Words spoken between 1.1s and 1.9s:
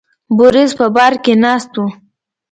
کې ناست و.